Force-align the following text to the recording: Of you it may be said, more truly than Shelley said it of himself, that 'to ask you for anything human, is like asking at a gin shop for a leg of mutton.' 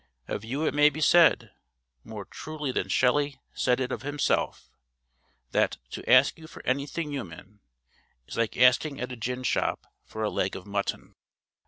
Of 0.27 0.43
you 0.43 0.65
it 0.65 0.73
may 0.73 0.89
be 0.89 0.99
said, 0.99 1.51
more 2.03 2.25
truly 2.25 2.71
than 2.71 2.89
Shelley 2.89 3.39
said 3.53 3.79
it 3.79 3.91
of 3.91 4.01
himself, 4.01 4.71
that 5.51 5.77
'to 5.91 6.09
ask 6.09 6.39
you 6.39 6.47
for 6.47 6.65
anything 6.65 7.11
human, 7.11 7.59
is 8.25 8.35
like 8.35 8.57
asking 8.57 8.99
at 8.99 9.11
a 9.11 9.15
gin 9.15 9.43
shop 9.43 9.85
for 10.03 10.23
a 10.23 10.29
leg 10.31 10.55
of 10.55 10.65
mutton.' 10.65 11.13